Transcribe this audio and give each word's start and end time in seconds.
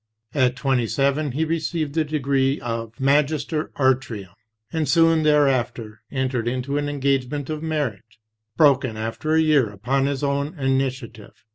At 0.33 0.55
twenty 0.55 0.87
seven 0.87 1.33
he 1.33 1.45
received 1.45 1.93
the 1.93 2.03
degree 2.03 2.59
of 2.59 2.99
Magister 2.99 3.69
artium, 3.75 4.31
and 4.73 4.89
soon 4.89 5.21
thereafter 5.21 6.01
entered 6.11 6.47
into 6.47 6.79
an 6.79 6.89
engagement 6.89 7.51
of 7.51 7.61
marriage, 7.61 8.19
broken 8.57 8.97
after 8.97 9.35
a 9.35 9.41
year 9.41 9.69
upon 9.69 10.07
his 10.07 10.23
own 10.23 10.57
initiative. 10.57 11.45